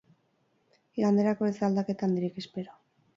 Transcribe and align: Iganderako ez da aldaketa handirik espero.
Iganderako 1.01 1.49
ez 1.49 1.53
da 1.59 1.65
aldaketa 1.67 2.09
handirik 2.09 2.41
espero. 2.43 2.75